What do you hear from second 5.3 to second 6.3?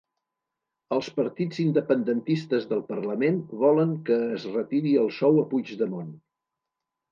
a Puigdemont